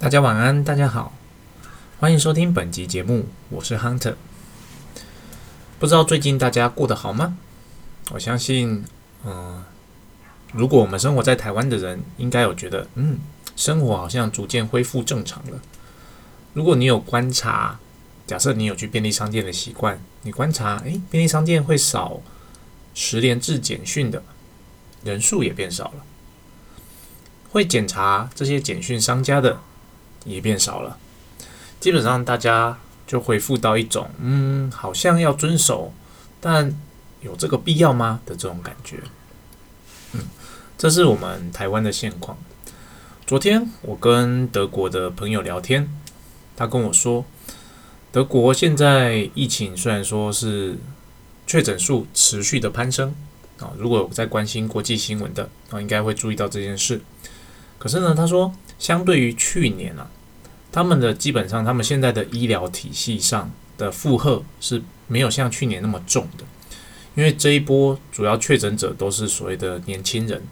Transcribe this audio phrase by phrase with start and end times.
[0.00, 1.12] 大家晚安，大家好，
[1.98, 4.14] 欢迎收听本集节目，我是 Hunter。
[5.78, 7.36] 不知道最近大家过得好吗？
[8.12, 8.82] 我相信，
[9.26, 9.62] 嗯，
[10.54, 13.18] 如果我们生活在台湾的人，应该有觉得，嗯，
[13.56, 15.60] 生活好像逐渐恢复正常了。
[16.54, 17.78] 如果你有观察，
[18.26, 22.22] 假设你有去便利商店的习惯，你观察，诶，便利商店会少
[22.94, 24.22] 十连制简讯的
[25.04, 26.04] 人数也变少了，
[27.50, 29.60] 会检查这些简讯商家的。
[30.24, 30.98] 也变少了，
[31.80, 35.92] 基本上大家就恢复到一种嗯，好像要遵守，
[36.40, 36.74] 但
[37.22, 38.98] 有这个必要吗的这种感觉。
[40.12, 40.20] 嗯，
[40.76, 42.36] 这是我们台湾的现况。
[43.26, 45.88] 昨天我跟德国的朋友聊天，
[46.56, 47.24] 他跟我说，
[48.10, 50.76] 德国现在疫情虽然说是
[51.46, 53.14] 确诊数持续的攀升
[53.58, 57.00] 啊，如果有在关心国际新闻的啊，应该会注意到这件事。
[57.80, 58.54] 可是呢，他说。
[58.80, 60.08] 相对于去年啊，
[60.72, 66.44] 他们的基本上，他们现在的医疗体系上的负荷是没有像去年那么重的，
[67.14, 70.42] 因为这一波主要确诊者都是所谓的年轻人。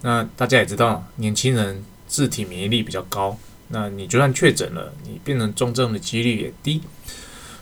[0.00, 3.36] 那大家也知道，年轻人自体免疫力比较高，
[3.68, 6.80] 那你就算确诊了，你变成重症的几率也低。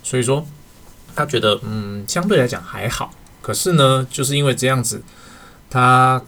[0.05, 0.47] 所以说，
[1.17, 3.13] 他觉得嗯，相对来讲还好。
[3.43, 5.03] 可是呢，就是因为这样子，
[5.69, 6.23] 他。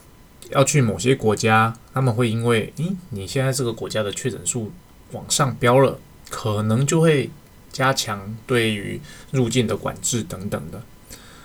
[0.49, 4.71] 要去某些国家，他们会因为，诶，你现在这个国家的确诊数
[5.11, 7.29] 往上飙了，可能就会
[7.71, 8.99] 加强对于
[9.31, 10.81] 入境的管制等等的，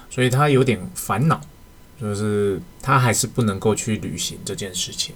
[0.09, 1.41] 所以他有点烦恼，
[2.01, 5.15] 就是他还是不能够去旅行这件事情。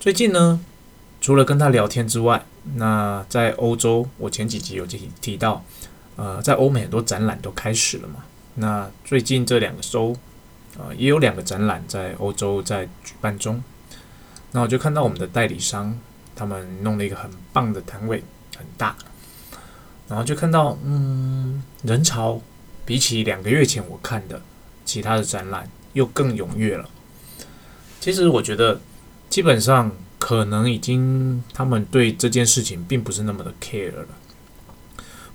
[0.00, 0.60] 最近呢，
[1.20, 5.64] 除了跟他聊天之外，那在欧洲，我前几集有提提到，
[6.16, 8.24] 呃，在欧美很多展览都开始了嘛，
[8.56, 10.16] 那最近这两个周。
[10.78, 13.62] 呃，也有两个展览在欧洲在举办中，
[14.52, 15.98] 那我就看到我们的代理商
[16.34, 18.22] 他们弄了一个很棒的摊位，
[18.58, 18.94] 很大，
[20.06, 22.42] 然后就看到嗯，人潮
[22.84, 24.42] 比起两个月前我看的
[24.84, 26.86] 其他的展览又更踊跃了。
[27.98, 28.78] 其实我觉得
[29.30, 34.06] 基本上可能已经他们对这件事情并不是那么的 care 了。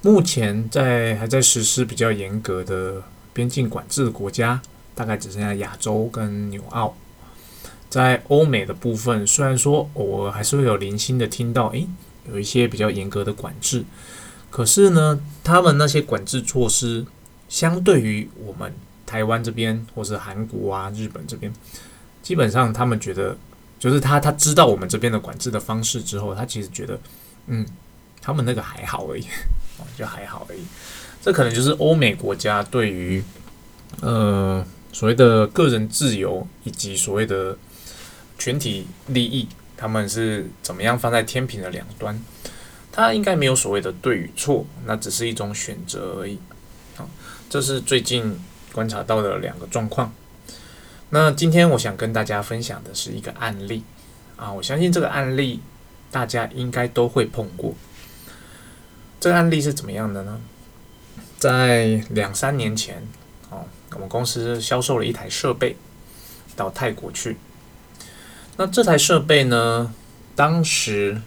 [0.04, 3.02] 目前在还在实施比较严格的
[3.34, 4.62] 边境管制的国家。
[4.94, 6.96] 大概只剩下亚洲跟纽澳，
[7.90, 11.88] 在欧美的部分，虽然说偶尔还是会有零星的听到，诶，
[12.32, 13.84] 有一些比较严格的管制，
[14.50, 17.06] 可是呢，他们那些管制措施，
[17.50, 18.74] 相对于我们
[19.06, 21.52] 台湾这边或是韩国啊、日本这边，
[22.22, 23.36] 基本上他们觉得，
[23.80, 27.00] 就是他他知道我们这边的管制的方式之后，他其实觉得，
[27.48, 27.66] 嗯，
[28.22, 29.24] 他们那个还好而已，
[29.80, 30.62] 哦，就还好而已。
[31.22, 33.24] 这可能就是欧美国家对于，
[34.02, 34.66] 呃。
[34.94, 37.58] 所谓的个人自由以及所谓的
[38.38, 39.48] 群体利益，
[39.78, 42.22] 他们是怎么样放在天平的两端？
[42.92, 46.38] 它应该没有所谓的对与错，那只是一种选择而已。
[46.96, 47.10] 好，
[47.50, 48.38] 这是最近
[48.74, 50.14] 观察到的两个状况。
[51.10, 53.84] 那今天我想跟大家分享的是一个案例
[54.36, 55.62] 啊，我相信这个案例
[56.12, 57.74] 大家应该都会碰过。
[59.20, 60.42] 这个案例是怎么样的呢？
[61.38, 63.08] 在两三年前。
[63.94, 65.76] 我们公司销售了一台设备
[66.56, 67.38] 到泰国去。
[68.58, 69.94] 那这台设备呢，
[70.36, 71.22] 当时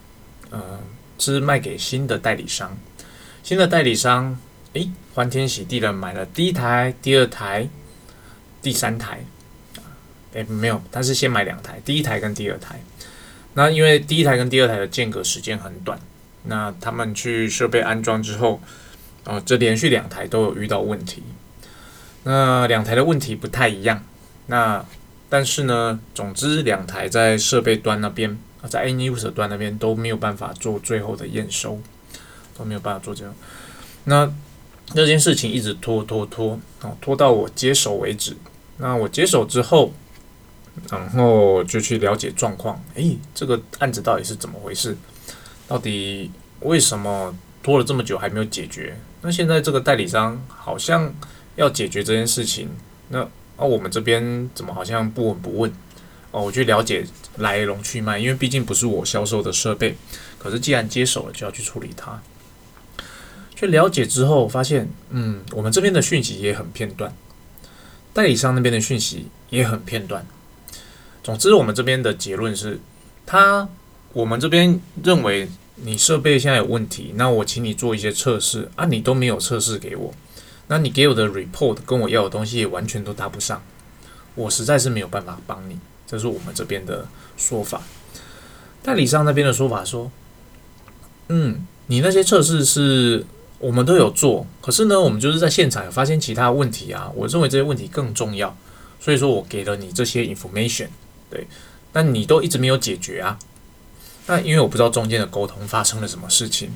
[0.50, 0.80] 呃
[1.18, 2.76] 是卖给新的代理商。
[3.42, 4.38] 新的代理商
[4.72, 7.68] 诶，欢天喜地的买了第一台、第二台、
[8.62, 9.24] 第三台。
[10.32, 12.80] 诶，没有，他是先买两台，第一台跟第二台。
[13.54, 15.98] 那因为第一台跟第二台的间隔时间很短，
[16.44, 18.60] 那他们去设备安装之后，
[19.24, 21.22] 哦，这连续两台都有遇到问题。
[22.24, 24.02] 那两台的问题不太一样，
[24.46, 24.84] 那
[25.28, 31.78] 但是呢，总之两台在设备端那边啊，在 end user 端那边都没有办法做最后的验收，
[32.56, 33.34] 都没有办法做这样。
[34.04, 34.32] 那
[34.94, 38.34] 那件事情一直拖拖拖，哦，拖到我接手为止。
[38.78, 39.92] 那我接手之后，
[40.90, 44.96] 然后就去了解状况，诶，这个案子到底是怎么回事？
[45.68, 48.96] 到底为什么拖了这么久还没有解决？
[49.20, 51.12] 那现在这个代理商好像。
[51.56, 52.68] 要解决这件事情，
[53.08, 53.20] 那
[53.56, 55.72] 啊，我们这边怎么好像不闻不问？
[56.30, 57.06] 哦，我去了解
[57.36, 59.96] 来龙去脉，因为毕竟不是我销售的设备，
[60.38, 62.20] 可是既然接手了，就要去处理它。
[63.54, 67.14] 去了解之后，发现，嗯，我们这边的讯息也很片段，
[68.12, 70.26] 代理商那边的讯息也很片段。
[71.22, 72.80] 总之，我们这边的结论是，
[73.24, 73.68] 他
[74.12, 80.12] 我们这边认为你设备现在有问题，那我请你做一些测试啊，你都没有测试给我。
[80.68, 83.62] 那你给我的 report 跟我要的东西也完全都搭不上，
[84.34, 87.06] 我实在是没有办法帮你，这是我们这边的
[87.36, 87.82] 说法。
[88.82, 90.10] 代理商那边的说法说，
[91.28, 93.24] 嗯，你那些测试是
[93.58, 97.10] 我们都有做，可是呢，我们就是在现场有发现其他问题啊。
[97.14, 98.54] 我认为这些问题更重要，
[99.00, 100.88] 所以说我给了你这些 information，
[101.30, 101.46] 对，
[101.92, 103.38] 但你都一直没有解决啊。
[104.26, 106.70] 那因为我不知道中间的沟通发生了什么事情，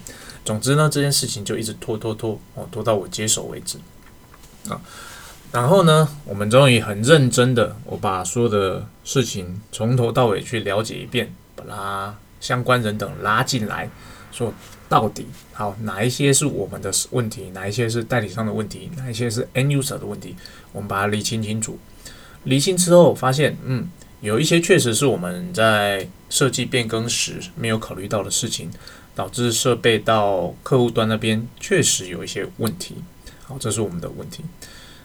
[0.49, 3.77] 总之呢，这件事情就一直拖拖拖，哦，拖到我接手为止
[4.71, 4.81] 啊。
[5.53, 13.91] 然后呢，我们终于很认真的，我把所有的事情从头到尾去了解一遍，把它相关人等拉进来，
[14.33, 14.51] 说
[14.89, 20.35] 到底好哪一些是我们的问题，哪一些是代理商的问题，哪一些是 end user 的问题，
[20.73, 21.79] 我们把它理清清楚。
[22.45, 23.87] 理清之后发现，嗯，
[24.23, 28.71] 有一些确实是我们在设计变更时没有考虑到的事情，
[29.19, 32.95] 导致设备到客户端那边确实有一些问题。
[33.43, 34.45] 好，这是我们的问题。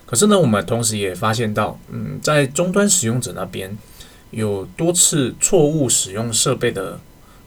[0.06, 3.76] 可是呢，我们同时也发现到，嗯，在终端使用者那边
[4.30, 7.00] 有多次错误使用设备的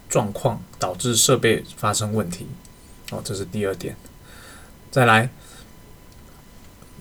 [0.09, 2.49] 状况，导致设备发生问题。
[3.12, 3.95] 哦，这是第二点。
[4.91, 5.31] 再来，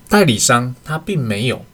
[0.08, 1.66] 代理商他并没有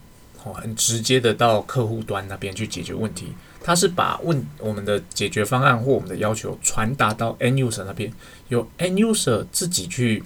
[0.45, 8.11] 哦很直接的到客户端那边去解决问题，他是把问我们的解决方案或我们的要求传达到 end user 那边，
[8.49, 10.23] 由 end user 自己去。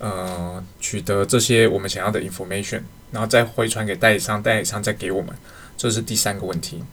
[0.00, 2.80] 呃，取得这些我们想要的 information，
[3.10, 5.34] 然后再回传给代理商，代理商再给我们，
[5.76, 6.84] 这是第三个问题。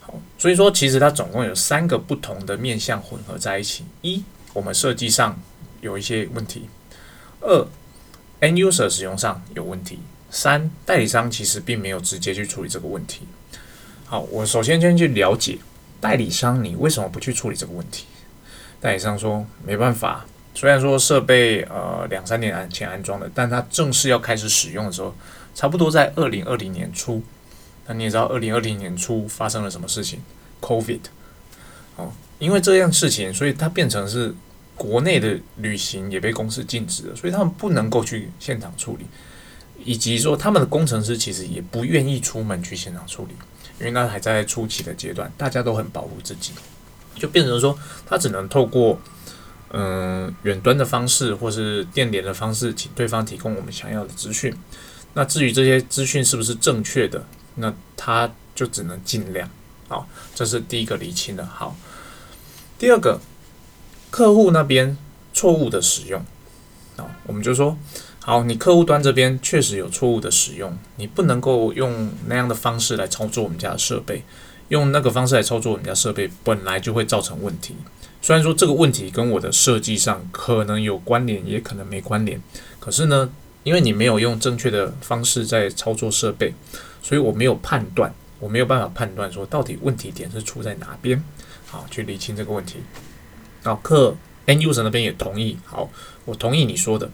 [0.00, 5.40] 好，所以说其实它总共有三个不同的面向混合在一起：一，我们设计上
[5.80, 6.62] 有一些问题；
[7.40, 7.64] 二
[8.40, 9.98] ，end user 使用上有问题；
[10.28, 13.20] 三，代理商其实并没有直接去处理这个问题。
[14.06, 15.58] 好，我首先先去了解
[16.00, 18.04] 代理商，你为什么不去处理这个问题？
[18.80, 20.26] 代理商说没办法。
[20.54, 25.14] 虽然说设备呃两三年前安装的，但它正式要开始使用的时候，
[25.54, 27.22] 差不多在二零二零年初。
[27.86, 30.20] 那你也知道，二零二零年初发生了什么事情
[30.60, 31.00] ？Covid。
[31.96, 34.32] 哦，因为这样事情，所以它变成是
[34.76, 39.06] 国内的旅行也被公司禁止了，所以他们不能够去现场处理，
[39.78, 43.34] 以及说他们的工程师其实也不愿意出门去现场处理，
[43.80, 46.52] 因为那还在初期的阶段，大家都很保护自己，
[47.16, 49.00] 就变成说他只能透过。
[49.76, 54.56] 嗯，远端的方式或是电联的方式，请对方提供我们想要的资讯。
[55.14, 59.50] 那至于这些资讯是不是正确的，那他就只能尽量。
[59.88, 61.44] 好，这是第一个厘清的。
[61.44, 61.76] 好，
[62.78, 63.18] 第二个，
[64.12, 64.96] 客户那边
[65.32, 66.24] 错误的使用。
[66.96, 67.76] 啊，我们就说，
[68.26, 74.22] 好，你客户端这边确实有错误的使用，你不能够用那样的方式来操作我们家的设备，
[74.68, 77.76] 用那个方式来操作我们家设备，本来就会造成问题。
[78.22, 82.40] 虽然说这个问题跟我的设计上可能有关联，也可能没关联，
[82.80, 83.28] 可是呢，
[83.62, 86.54] 因为你没有用正确的方式在操作设备，
[87.02, 88.10] 所以我没有判断，
[88.40, 91.22] 我没有办法判断说到底问题点是出在哪边，
[91.66, 92.76] 好，去理清这个问题。
[93.62, 94.16] 好，客
[94.46, 95.90] NUS 那边也同意，好，
[96.24, 97.10] 我同意你说的，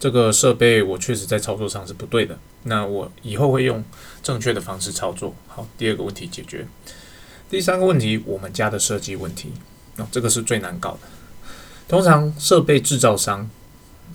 [0.00, 3.84] 这个设备我确实在操作上是不对的，那我以后会用
[4.22, 5.34] 正确的方式操作。
[5.46, 6.66] 好，第二个问题解决，
[7.50, 9.52] 第三个问题，我们家的设计问题。
[9.96, 11.00] 那这个是最难搞的。
[11.86, 13.50] 通常设备制造商，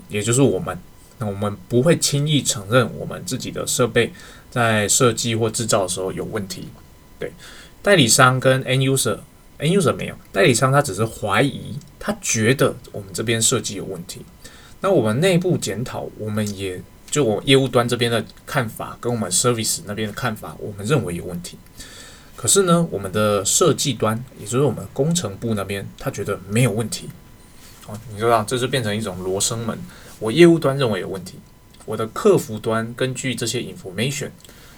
[0.10, 0.76] 也就是我们，
[1.20, 4.12] 那我们不会轻易承认我们自己的设备
[4.50, 6.68] 在设计或制造的时候有问题。
[7.20, 7.32] 对，
[7.84, 14.26] 代理商跟 end user，end user 没有，代理商他只是怀疑，他觉得我们这边设计有问题。
[14.82, 21.58] 那我们内部检讨，我们也就我业务端这边的看法，跟我们 service 那边的看法，我们认为有问题。
[22.36, 27.10] 可是呢，我们的设计端，也就是我们工程部那边，他觉得没有问题。
[27.88, 29.78] 哦，你知道，这就变成一种罗生门。
[30.20, 31.40] 我业务端认为有问题，
[31.86, 34.30] 我的客服端根据这些 information，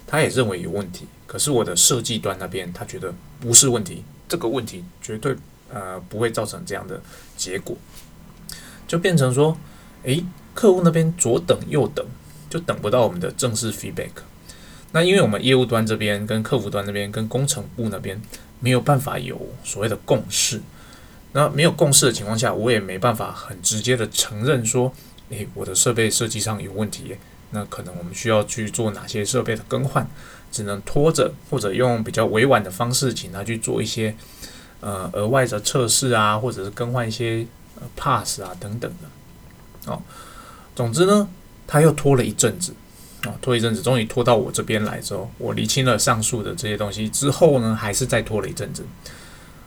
[0.05, 1.07] 他也认为有问题。
[1.25, 5.35] 可是我的设计端那边，他觉得不是问题，这个问题绝对
[5.73, 7.01] 呃不会造成这样的
[7.35, 7.75] 结果，
[8.87, 9.57] 就变成说，
[10.07, 10.23] 诶，
[10.53, 12.05] 客户那边左等右等，
[12.49, 14.11] 就等不到我们的正式 feedback。
[14.93, 18.19] 那因为我们业务端这边跟客服端那边跟工程部那边
[18.61, 20.61] 没有办法有所谓的共识，
[21.33, 24.93] 那没有共识的情况下，我也没办法很直接的承认说，
[25.29, 27.17] 诶，我的设备设计上有问题，
[27.51, 30.09] 那可能我们需要去做哪些设备的更换，
[30.49, 34.15] 只能拖着或者用比较委婉的方式，请他去做一些
[34.79, 37.45] 呃额外的测试啊，或者是更换一些
[37.75, 39.07] 呃 pass 啊等等的，
[39.87, 39.99] 哦，
[40.75, 41.27] 总之呢，
[41.65, 42.73] 他又拖了一阵子。
[43.23, 48.85] 啊，拖一阵子，终于拖到我这边来之后，我理清了上述的这些东西之后呢，还是再拖了一阵子。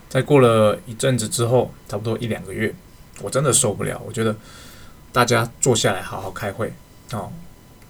[0.07, 2.73] 再过了一阵子之后，差不多一两个月，
[3.21, 4.01] 我真的受不了。
[4.07, 4.33] 我觉得
[5.11, 6.73] 大家坐下来好好开会
[7.11, 7.29] 哦。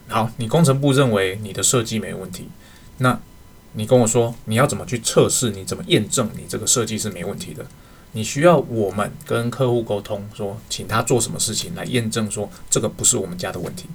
[0.07, 2.49] 好，你工程部认为你的设计没问题，
[2.97, 3.19] 那
[3.73, 7.63] 你跟我说你要怎么去测试，你怎么验证你这个设计是没问题的？
[8.13, 13.85] 你需要我们跟客户沟通，说请他做什么事情来验证说这个不是我们家的问题。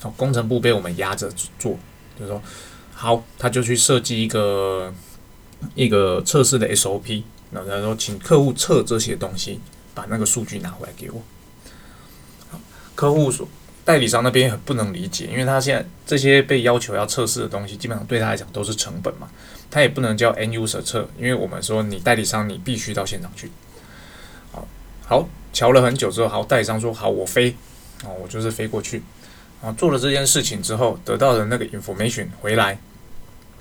[0.00, 1.76] 好，工程部被我们压着做，
[2.18, 2.42] 就是说
[2.94, 4.92] 好，他就去设计一个
[5.74, 9.60] 一个测试的 SOP，然后他说请客户测这些东西，
[9.94, 11.22] 把那个数据拿回来给我。
[12.94, 13.48] 客户说。
[13.88, 19.26] 代理商那边很不能理解，因为他现在这些被要求要测试的东西，基本上对他来讲都是成本嘛，
[19.70, 23.50] 他也不能叫 N user 测，因为我们说你代理商你必须到现场去。
[24.52, 24.68] 好，
[25.06, 27.56] 好，瞧了很久之后，好，代理商说好，我飞，
[28.04, 29.02] 哦，我就是飞过去，
[29.62, 32.78] 啊，做了这件事情之后，得到的那个 information 回来，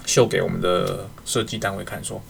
[0.05, 2.21] 秀给我们的设计单位看，说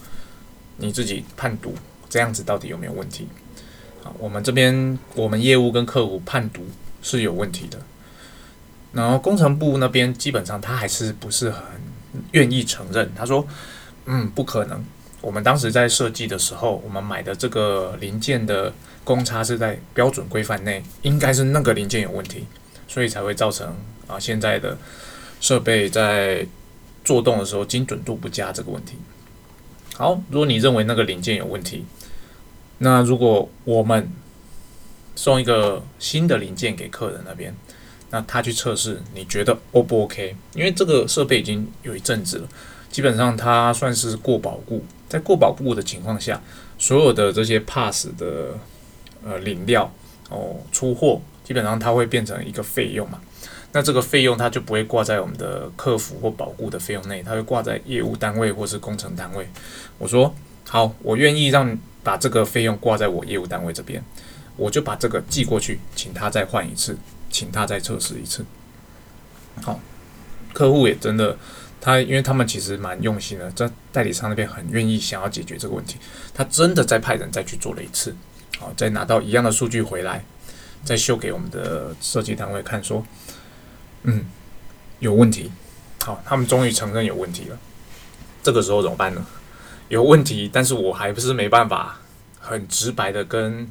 [0.76, 1.74] 你自己判读
[2.08, 3.28] 这样子到底有没有问题？
[4.04, 6.62] 啊，我们这边我们业务跟客户判读。
[7.08, 7.80] 是有问题的，
[8.92, 11.64] 然后工程部那边基本上他还是不是很
[12.32, 13.10] 愿意承认。
[13.16, 13.48] 他说
[14.08, 14.84] ：“嗯，不可能。
[15.22, 18.74] 我们当时在设计的时候，我们买的这个零件的
[19.06, 22.46] 公差是在标准规范内，应该是那个零件有问题，
[22.90, 23.74] 所以才会造成
[24.06, 24.78] 啊现在的
[25.40, 26.46] 设备在
[27.06, 28.98] 做动的时候精准度不佳这个问题。
[29.96, 31.86] 好，如果你认为那个零件有问题，
[32.80, 34.12] 那如果我们……
[35.18, 37.52] 送一个新的零件给客人那边，
[38.12, 40.36] 那他去测试，你觉得 O 不 OK？
[40.54, 42.48] 因为这个设备已经有一阵子了，
[42.92, 46.40] 基本上它算是过保固，在过保固的情况下，
[46.78, 48.56] 所有的这些 pass 的
[49.26, 49.92] 呃领料
[50.30, 53.20] 哦出货，基本上它会变成一个费用嘛。
[53.74, 59.48] 那这个费用它就不会挂在我们的客服或保固的费用内，它会挂在业务单位或是工程单位。
[59.98, 60.34] 我说
[60.64, 64.02] 好，我愿意让把这个费用挂在我业务单位这边。
[64.58, 66.98] 我就把这个寄过去，请他再换一次，
[67.30, 68.44] 请他再测试一次。
[69.62, 69.80] 好，
[70.54, 71.38] 客户也真的，
[71.80, 75.98] 他因为他们其实蛮用心的，在代理商那边很愿意想要解决这个问题，
[76.34, 78.16] 他真的再派人再去做了一次，
[78.60, 80.26] 好，再拿到一样的数据回来，
[80.84, 83.06] 再秀给我们的设计单位看，说，
[84.04, 84.26] 嗯，
[85.00, 85.52] 有问题。
[86.04, 87.58] 好，他们终于承认有问题了。
[88.42, 89.26] 这个时候怎么办呢？
[89.90, 92.00] 有问题，但是我还不是没办法
[92.40, 93.68] 很直白的跟。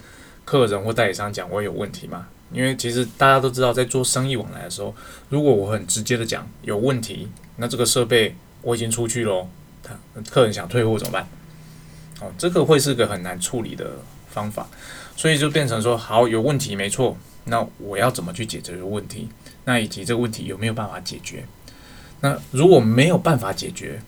[0.47, 2.29] 客人或代理商讲我有问题吗？
[2.53, 4.95] 因为其实大家都知道，在做生意往来的时候，
[5.29, 9.49] 如果我很直接的讲有问题，那这个设备我已经出去喽，
[9.83, 9.95] 他
[10.31, 11.29] 客人想退货怎么办？
[12.21, 13.97] 哦，这个会是个很难处理的
[14.31, 14.69] 方法，
[15.17, 19.29] 所以就变成说，好有问题没错，那我要怎么去解决这个问题？
[19.65, 21.45] 那以及这个问题有没有办法解决？
[22.21, 24.01] 那如果没有办法解决，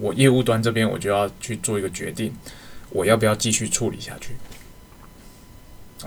[0.00, 2.34] 我业务端这边我就要去做一个决定，
[2.90, 4.34] 我要不要继续处理下去？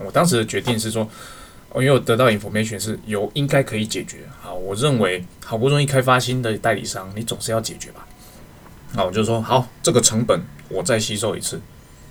[0.03, 1.10] 我当时的决定是说，
[1.75, 4.20] 因为我得到 information 是有应该可以解决。
[4.39, 8.08] 好，我认为好不容易开发新的代理商，你总是要解决吧。
[8.94, 11.60] 那我就说好，这个成本我再吸收一次。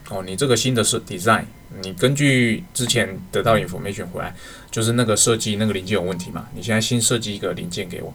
[0.09, 1.45] 哦，你这个新的设 design，
[1.83, 4.35] 你根据之前得到 information 回来，
[4.71, 6.49] 就是那个设计那个零件有问题嘛？
[6.55, 8.15] 你现在新设计一个零件给我，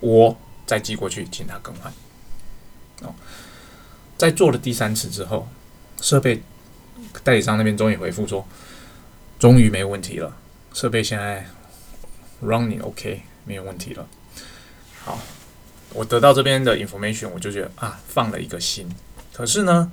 [0.00, 1.92] 我再寄过去，请他更换。
[3.02, 3.14] 哦，
[4.16, 5.48] 在做了第三次之后，
[6.00, 6.42] 设备
[7.22, 8.46] 代理商那边终于回复说。
[9.38, 10.34] 终于没问题了，
[10.72, 11.46] 设备现在
[12.42, 14.06] running OK，没有问题了。
[15.04, 15.18] 好，
[15.92, 18.88] 我得到这边的 information，我就觉得啊，放了一个心。
[19.34, 19.92] 可是呢，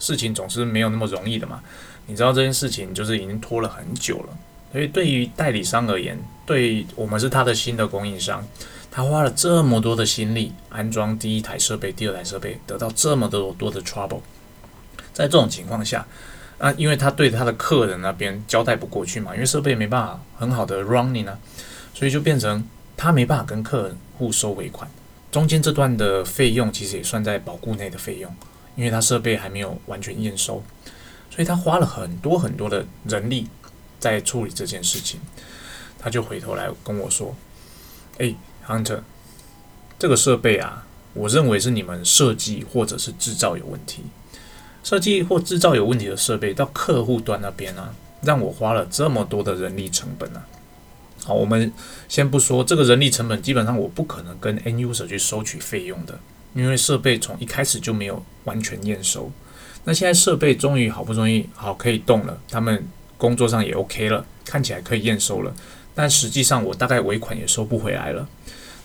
[0.00, 1.62] 事情总是没有那么容易的嘛。
[2.06, 4.36] 你知道这件事情就是已经拖了很久了，
[4.72, 8.44] 所以对于代理商而言，对我们是他的新的供应商，
[8.90, 14.22] 他花了这么多的心力安装第一台设备、第二台设备，得到这么多多的 trouble，
[15.14, 16.04] 在这种情况下。
[16.60, 21.38] 啊，因为他对他的客人那边交代不过去嘛，因为设备没办法很好的 running 呢，
[21.94, 22.62] 所以就变成
[22.98, 24.86] 他没办法跟客户收尾款，
[25.32, 28.30] 中间这段的费用其实也算在保固内的费用，
[28.76, 30.62] 因为他设备还没有完全验收，
[31.30, 33.48] 所以他花了很多很多的人力
[33.98, 35.18] 在处理这件事情，
[35.98, 37.34] 他就回头来跟我说
[38.20, 38.34] ：“哎
[38.66, 39.00] ，Hunter，
[39.98, 44.04] 这个设备啊，我认为是你们设计或者是制造有问题。”
[44.82, 50.46] 设计或制造有问题的设备到客户端那边啊，让我花了这么多的人力成本啊。
[51.24, 51.70] 好，我们
[52.08, 56.18] 先不说这个人力成本，基本上我不可能跟 N user 去收取费用的，
[56.54, 59.30] 因为设备从一开始就没有完全验收。
[59.84, 62.86] 那现在设备终于好不容易好可以动了，他们
[63.18, 65.54] 工作上也 OK 了，看起来可以验收了，
[65.94, 68.26] 但实际上我大概尾款也收不回来了。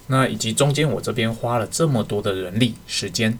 [0.07, 3.39] 那以及中间我这边花了这么多的人力时间。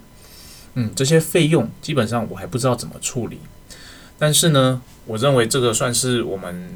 [0.75, 3.39] 嗯，这些费用基本上我还不知道怎么处理，
[4.19, 6.69] 但是呢，我认为这个算是我们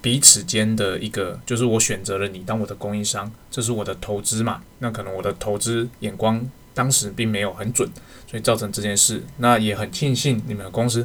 [0.00, 4.62] 彼此间的一个，就是我选择了你当我的供应商，这是我的投资嘛？
[4.78, 7.88] 那可能我的投资眼光当时并没有很准，
[8.26, 9.22] 所以造成这件事。
[9.38, 11.04] 那也很庆幸你们公司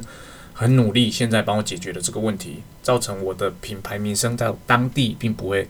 [0.52, 5.68] 很努力，现在帮我解决了这个问题，造成我的品牌名声在当地并不会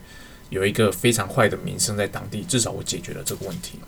[0.50, 3.80] 有一个非常坏的名声在当地，至少我解决了这个问题。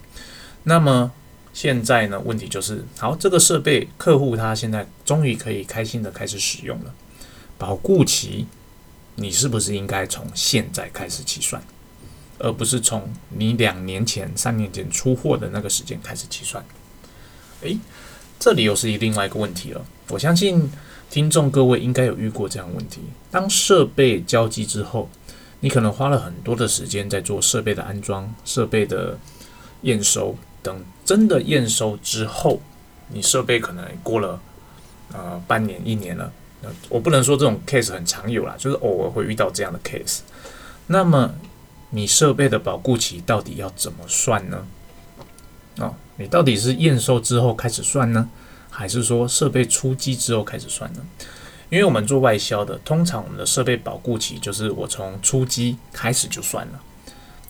[0.64, 1.12] 那么
[1.56, 2.20] 现在呢？
[2.20, 6.94] 问题就是，好，这个设备客户他现在终于可以开心的开始使用了，
[7.56, 8.44] 保固期，
[9.14, 11.62] 你是不是应该从现在开始计算，
[12.38, 16.62] 而不是从你两年前、三年前出货的那个时间开始计算？
[17.62, 17.78] 诶，
[18.38, 19.82] 这里又是一另外一个问题了。
[20.10, 20.70] 我相信
[21.08, 25.08] 听众各位应该有遇过这样问题：当设备交机之后，
[25.60, 29.18] 你可能花了很多的时间在做设备的安装、设备的
[29.80, 30.84] 验收等。
[31.06, 32.60] 真的验收之后，
[33.08, 34.38] 你设备可能过了
[35.14, 36.30] 呃半年、一年了。
[36.88, 40.18] 我不能说这种 case 很常有啦，就是偶尔会遇到这样的 case。
[40.88, 41.32] 那么
[41.90, 44.66] 你设备的保固期到底要怎么算呢？
[45.78, 48.28] 哦，你到底是验收之后开始算呢，
[48.68, 51.00] 还是说设备出机之后开始算呢？
[51.70, 56.80] 因为我们做外销的，通常我们的设备保固期就是我从出机开始就算了。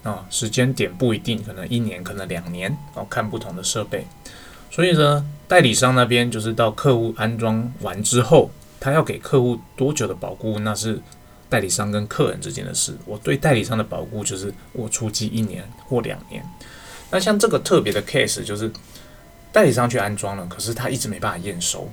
[0.07, 4.07] 啊，时间点不一定，可能一年，可能两年哦，看不同的设备。
[4.71, 11.01] 所以呢，代理商那边就是到客户安装完之后，他要给客户多久的保固，那是
[11.49, 12.97] 代理商跟客人之间的事。
[13.05, 16.43] 我对代理商的保固就是我出机一年或两年。
[17.11, 18.71] 那像这个特别的 case 就是。
[19.53, 21.89] 代理商去安装了，可是他一直没办法验收。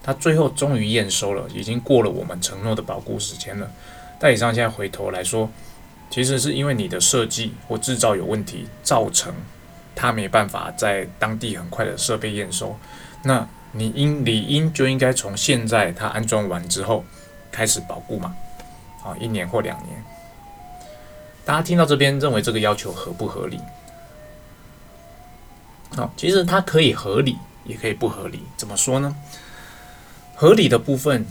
[0.00, 3.68] 他最后终于验收了，已经过了我们承诺的保固时间了。
[4.20, 5.50] 代理商现在回头来说，
[6.10, 9.32] 其实是因为你的设计或制造有问题，造成
[9.94, 12.76] 他没办法在当地很快的设备验收。
[13.22, 17.04] 那你应理应就应该从现在他安装完之后
[17.52, 18.34] 开始保固嘛？
[19.04, 20.04] 啊，一年或两年。
[21.44, 23.60] 大家听到这边认为这个要求合不合理？
[25.96, 28.42] 好，其实它可以合理，也可以不合理。
[28.56, 29.14] 怎么说呢？
[30.34, 31.26] 合理的部分，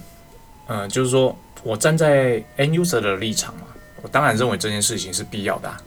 [0.68, 3.64] 嗯，就是说我站在 end user 的立场嘛，
[4.02, 5.82] 我当然认为这件事情是必要的啊，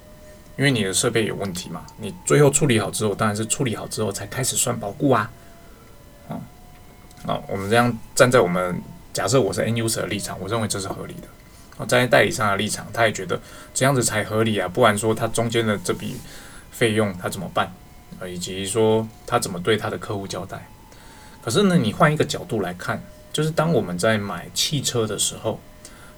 [0.56, 5.30] 因为你的设备有问题嘛，你最后处理好之后，当然是处理好之后才开始算保固啊。
[6.28, 6.40] 哦，
[7.26, 8.80] 好，我们这样站在我们
[9.12, 11.28] 假设我是 N user 的立场，我认为这是合理的。
[11.78, 13.40] 哦，站在代理商的立场，他也觉得
[13.72, 16.16] 这样子才合理啊，不然说他中间的这笔
[16.70, 17.72] 费用他怎么办？
[18.28, 20.68] 以及说他怎么对他的客户交代。
[21.42, 25.58] 可是呢，你换一个角度来看，就是当我们在买汽车的时候，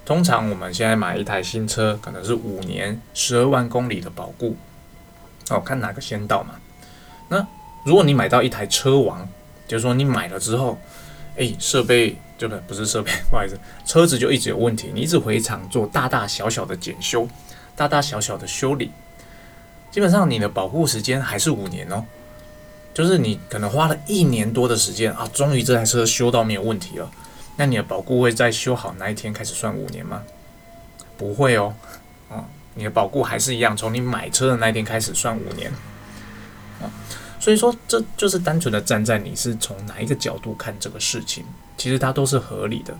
[0.05, 4.55] 通常我们现在买一台新车，可能是五年十二万公里的保固，
[5.49, 6.55] 哦，看哪个先到嘛。
[7.27, 7.45] 那
[7.83, 9.27] 如果你买到一台车王，
[9.67, 10.77] 就是说你买了之后，
[11.35, 17.27] 哎，设备就不不是设备，不好意思，车子就一直有问题，你一直回厂做大大小小的检修，
[17.75, 18.91] 大大小小的修理。
[19.89, 22.05] 基本上你的保护时间还是五年哦，
[22.93, 27.09] 就是你可能花了一年多的时间啊，终于这台车修到没有问题了。
[27.57, 30.23] 那你的保固会在修好那一天开始算五年吗？
[31.17, 31.73] 不会哦，
[32.29, 35.71] 啊，你的保固还是一样，从你买车的那一天开始算五年。
[36.81, 36.91] 啊，
[37.39, 41.45] 所以说这就是单纯的站在你是从哪一个角度看这个事情，
[41.77, 42.97] 其实它都是合理的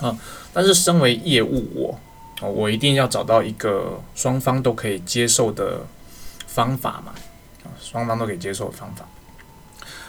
[0.00, 0.16] 啊。
[0.52, 2.00] 但是身为业务我，
[2.40, 5.86] 哦，我一定要找到一个双方都可以接受的。
[6.46, 7.12] 方法嘛，
[7.64, 9.04] 啊，双方都可以接受的方法。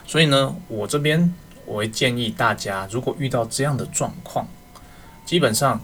[0.05, 1.33] 所以呢，我这边
[1.65, 4.47] 我会建议大家，如果遇到这样的状况，
[5.25, 5.79] 基本上，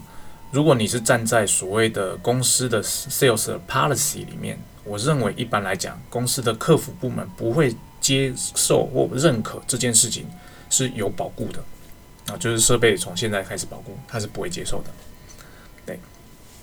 [0.50, 10.26] 如果你是站在所谓的公司的 sales policy 里面，我认为一般来讲，公司的客服部门不会接受或认可这件事情
[10.70, 11.62] 是有保固的，
[12.32, 14.90] 啊，就是设备从现在开始保固，他是不会接受的。
[15.84, 15.98] 对，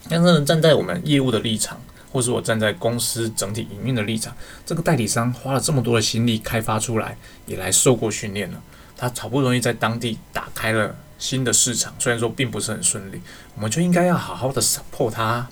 [0.10, 1.80] 但是站在我们业务的立场。
[2.12, 8.60] 或是我站在公司整体营运的立场，这个代理商花了这么多的心力开发出来，也来受过训练了，
[9.00, 13.22] 他好不容易在当地打开了新的市场，虽然说并不是很顺利，
[13.56, 15.48] 我们就应该要好好的 support 他。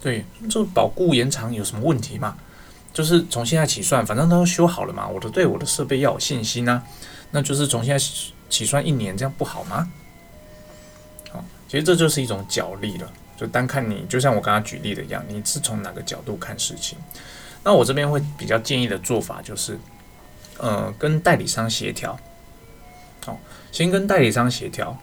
[0.00, 2.38] 对，这保固延长有什么问题嘛？
[2.94, 6.82] 就是从现在起算，反正都修好了嘛，我都对我的设备要有信心啊。
[7.32, 8.02] 那就是从现在
[8.48, 9.86] 起算一年，这样不好吗？
[11.30, 13.12] 好，其实这就是一种角力了。
[13.36, 16.96] 就单看你，就像我刚刚举例的一样，你是从哪个角度看事情？
[17.62, 19.78] 那我这边会比较建议的做法就是，
[20.56, 22.18] 呃，跟代理商协调。
[23.24, 23.38] 好，
[23.72, 24.96] 先跟代理商协调。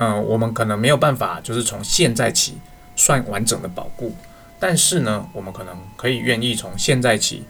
[0.00, 2.56] 嗯，我们可能没有办法，就是从现在起
[2.94, 4.14] 算完整的保固，
[4.60, 7.44] 但是呢，我们可能可以愿意从现在起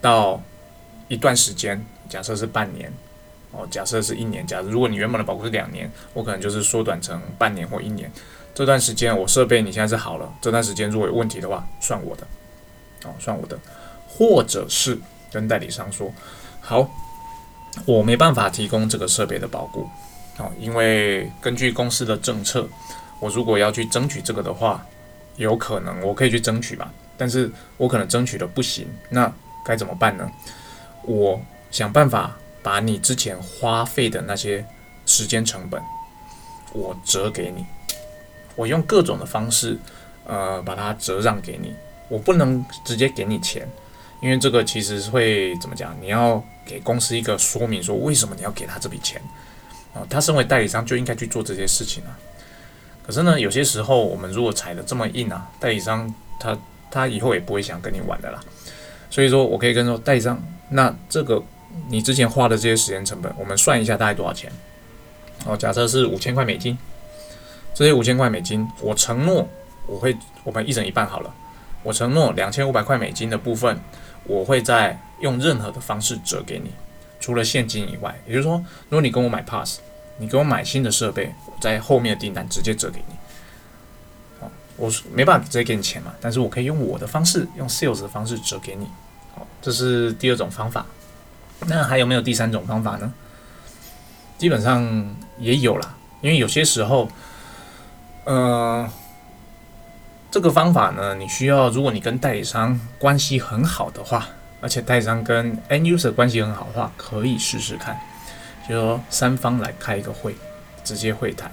[0.00, 0.40] 到
[1.08, 2.92] 一段时间，假设是半年，
[3.50, 8.08] 哦，假设是一年，假如如果你原本的保固是两年，我可能就是缩短成半年或一年。
[8.54, 12.26] 这段时间我设备你现在是好了，这段时间如果有问题的话，算我的，
[13.04, 13.58] 哦，算我的，
[14.08, 14.98] 或者是
[15.32, 16.12] 跟代理商说，
[16.60, 16.88] 好，
[17.86, 19.88] 我没办法提供这个设备的保固，
[20.38, 22.68] 哦，因为根据公司的政策，
[23.20, 24.84] 我如果要去争取这个的话，
[25.36, 29.32] 有可能我可以去争取嘛，但是我可能争取的不行，那
[29.64, 30.30] 该怎么办呢？
[31.02, 34.64] 我想办法把你之前花费的那些
[35.06, 35.80] 时间成本，
[36.72, 37.64] 我折给你，
[38.56, 39.78] 我用各种的方式，
[40.26, 41.74] 呃，把它折让给你。
[42.08, 43.68] 我不能直接给你钱，
[44.22, 45.94] 因为这个其实会怎么讲？
[46.00, 49.20] 你要给公司一个说明，说为什么你要给他这笔钱
[49.94, 50.04] 啊？
[50.10, 52.12] 他身为代理商就应该去做这些事情啊。
[53.06, 56.56] 可是呢，有些时候我们如果踩的这么硬啊，代理商他
[56.90, 58.38] 他以后也不会想跟你玩的啦。
[59.08, 61.42] 所以说我可以跟说代理商，那这个
[61.88, 64.52] 你之前花的这些时间成本，我们算一下大概多少钱？
[65.46, 66.76] 哦，假设是五千块美金，
[67.74, 69.48] 这些五千块美金，我承诺
[69.86, 71.34] 我会我们一人一半好了。
[71.82, 73.80] 我承诺两千五百块美金的部分，
[74.24, 76.70] 我会在用任何的方式折给你，
[77.20, 78.18] 除了现金以外。
[78.26, 78.56] 也就是说，
[78.88, 79.80] 如果你跟我买 Pass，
[80.18, 83.14] 你给我买新的设备，在后面的订单直接折给你。
[84.40, 88.86] 好，我没办法直接给你钱嘛，但是我可以用我的方式，用 Sales 的方式折给你。
[89.34, 90.86] 好，这是第二种方法。
[91.66, 93.12] 那还有没有第三种方法呢？
[94.36, 97.08] 基本上也有啦，因为有些时候，
[98.24, 98.88] 嗯。
[100.30, 104.28] 这个方法呢，你需要，如果你跟代理商关系很好的话，
[104.60, 107.98] 而且代理商跟 end user 关系很好的话，可以试试看，
[108.68, 110.34] 就说三方来开一个会，
[110.82, 111.50] 直接会谈，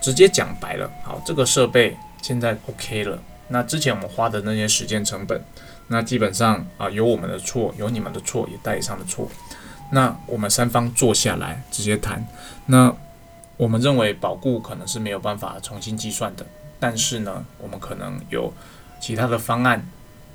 [0.00, 5.42] 直接讲白了，好，这个设备现在 OK 了，那之前我们花的那些时间成本，
[5.88, 9.28] 那基本上啊有我们的错，有你们的错，也代理商的错，
[9.92, 12.26] 那我们三方坐下来直接谈，
[12.66, 12.94] 那
[13.56, 16.46] 我们认为保固可能是没有办法重新计算的。
[16.78, 18.50] 但是呢，我们可能有
[18.98, 19.86] 其他的方案，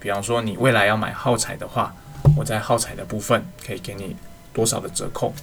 [0.05, 1.91] 比方说你未来要买耗材的话，
[2.37, 4.15] 我在耗材的部分可以给你
[4.53, 5.33] 多少的折扣？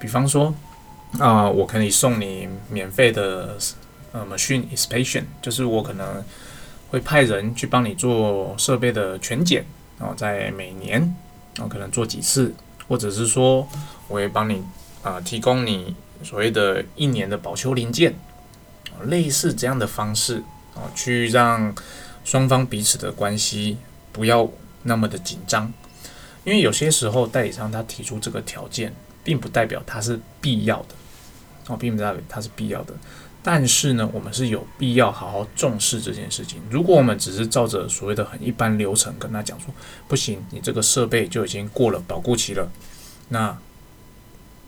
[0.00, 0.52] 比方说
[1.20, 3.56] 啊，我可以送你免费的
[4.10, 6.24] 呃 machine inspection，就是我可能
[6.90, 9.64] 会派人去帮你做设备的全检，
[10.00, 11.00] 然后在每年
[11.54, 12.52] 然后可能做几次，
[12.88, 13.68] 或者是说
[14.08, 14.60] 我会帮你
[15.04, 18.16] 啊提供你所谓的一年的保修零件。
[19.04, 20.42] 类似这样的方式
[20.74, 21.72] 啊，去让
[22.28, 23.78] 双方彼此的关系
[24.12, 24.46] 不要
[24.82, 25.72] 那么的紧张，
[26.44, 30.94] 因为有些时候代理商他提出这个条件，并不代表他是必要的
[31.68, 32.92] 哦，并不代表他是必要的。
[33.42, 36.60] 但是呢，我们是有必要好好重视这件事情。
[36.68, 39.72] 如果我们只是照着所谓的很一般流程跟他讲说，
[40.06, 42.70] 不行，你这个设备就已经过了保固期了，
[43.30, 43.56] 那。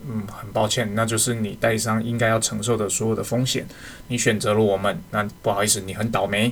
[0.09, 3.69] 嗯，很抱歉，那就是你代理商应该要承受的所有的风险。
[4.09, 6.51] 你选择了我们，那不好意思，你很倒霉。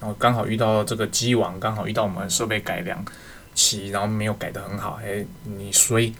[0.00, 3.04] 然后刚好遇到这个机王，刚好遇到我们设备改良
[3.54, 6.12] 期，然后没有改得很好，哎，你衰。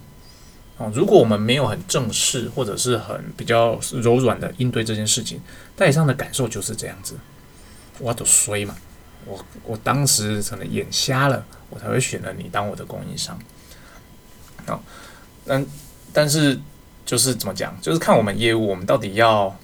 [0.76, 5.40] 哦，如果我们没有很正式或者是很比较柔软的应对这件事情，
[5.76, 7.16] 代理商的感受就是这样子，
[7.98, 8.76] 我都衰嘛。
[9.24, 13.38] 我我当时可能眼瞎了，我才会选了你当我的供应商。
[14.66, 14.82] 好，
[15.44, 15.62] 那。
[16.10, 16.58] 但是，
[17.04, 19.54] 就是怎么讲，就是看我们业务，我们到底要，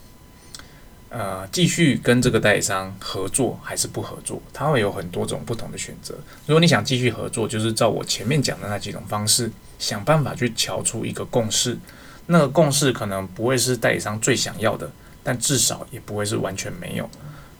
[1.16, 4.42] 呃，继续跟这个代理商合作还是不合作？
[4.52, 6.12] 它会有很多种不同的选择。
[6.44, 9.48] 如果你想继续合作，就是照我前面讲的那几种方式，
[9.78, 11.78] 想办法去瞧出一个共识。
[12.26, 14.90] 那个共识可能不会是代理商最想要的，
[15.22, 17.08] 但至少也不会是完全没有。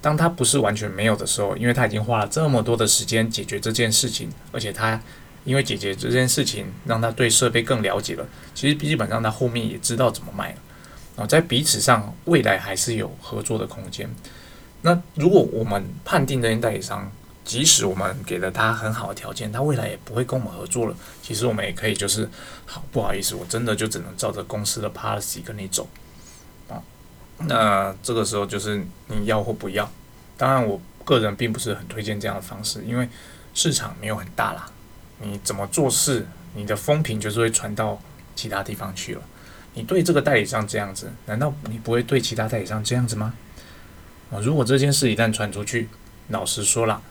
[0.02, 5.00] 当他不是完全没有的时候，因为他已经花了这么多的时间解决这件事情，而且他。
[5.44, 8.26] 因为解决这件事情，让他对设备更了解了。
[8.54, 10.56] 其实基本上他后面也知道怎么卖了。
[11.16, 14.08] 啊，在彼此上未来还是有合作的空间。
[14.82, 17.10] 那如果我们判定这些代理商，
[17.44, 20.96] 即使我们给了他很好的条件，他未来也不会跟我们合作了。
[21.22, 22.28] 其实我们也可以就是，
[22.66, 25.86] 好不好意思，我真的就只能照着公司的 policy 跟你走。
[26.68, 26.82] 啊，
[27.38, 29.90] 那这个时候就是你要或不要。
[30.36, 33.08] 当然，我个人并不是很推荐这样的方式，因为
[33.54, 34.68] 市场没有很大啦。
[35.20, 38.00] 你怎么做事，你的风评就是会传到
[38.34, 39.22] 其他地方去了。
[39.74, 43.34] 你对这个代理商这样子，难道你不会对其他代理商这样子吗？
[44.30, 45.88] 啊，如果这件事一旦传出去，
[46.28, 47.02] 老实说了，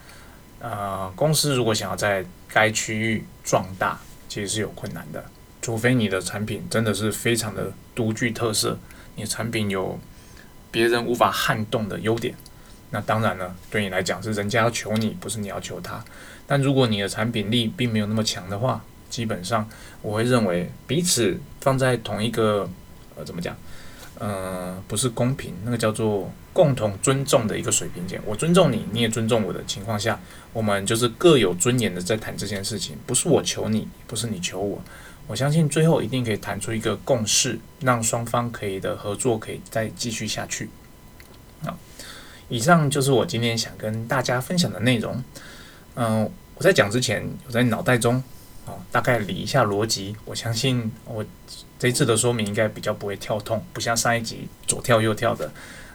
[0.60, 5.24] 呃，公司如果想要在该区域壮大，其实是有困难的。
[5.62, 8.78] 除非你的产品真的是非常的独具特色，
[9.16, 10.00] 你的产品有
[10.72, 12.34] 别人无法撼动的优点。
[12.90, 16.04] 那当然了，对你来讲是人家要求你，不是你要求他。
[16.46, 19.70] 但如果你的产品力并没有那么强的话，基本上
[20.02, 22.68] 我会认为彼此放在同一个
[23.16, 23.56] 呃怎么讲，
[24.18, 28.20] 呃不是公平，那个叫做共同尊重的一个水平线。
[28.26, 30.20] 我尊重你，你也尊重我的情况下，
[30.52, 34.82] 我们就是各有尊严的在谈这件事情，不是我求你，不是你求我，
[35.28, 40.72] 我相信最后一定可以谈出一个共识，让双方可以的合作可以再继续下去。
[41.64, 41.78] 好，
[42.50, 45.24] 以上就是我今天想跟大家分享的内容。
[45.94, 48.24] 嗯，我在讲之前，我在脑袋中
[48.66, 51.26] 哦大概理一下逻辑，我相信我
[51.78, 55.52] 这次的说明应该比较不会跳痛，不像上一集左跳右跳的。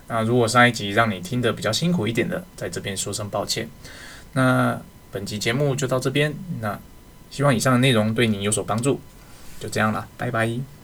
[0.08, 3.68] 那如果上一集让你听得比较辛苦一点的，在这边说声抱歉。
[4.32, 6.78] 那本集节目就到这边，那
[7.30, 9.00] 希望以上的内容对你有所帮助。
[9.60, 10.77] 就这样了，拜拜。